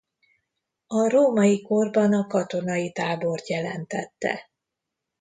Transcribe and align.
A 0.87 1.09
római 1.09 1.61
korban 1.61 2.13
a 2.13 2.27
katonai 2.27 2.91
tábort 2.91 3.47
jelentette. 3.47 4.49